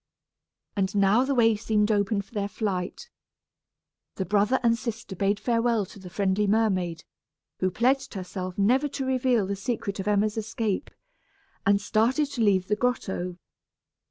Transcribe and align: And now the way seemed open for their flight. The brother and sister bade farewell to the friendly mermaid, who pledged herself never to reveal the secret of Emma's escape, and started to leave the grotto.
And 0.75 0.95
now 0.95 1.23
the 1.25 1.35
way 1.35 1.55
seemed 1.55 1.91
open 1.91 2.23
for 2.23 2.33
their 2.33 2.47
flight. 2.47 3.11
The 4.15 4.25
brother 4.25 4.59
and 4.63 4.75
sister 4.75 5.15
bade 5.15 5.39
farewell 5.39 5.85
to 5.85 5.99
the 5.99 6.09
friendly 6.09 6.47
mermaid, 6.47 7.03
who 7.59 7.69
pledged 7.69 8.15
herself 8.15 8.57
never 8.57 8.87
to 8.87 9.05
reveal 9.05 9.45
the 9.45 9.55
secret 9.55 9.99
of 9.99 10.07
Emma's 10.07 10.37
escape, 10.37 10.89
and 11.67 11.79
started 11.79 12.31
to 12.31 12.41
leave 12.41 12.67
the 12.67 12.75
grotto. 12.75 13.37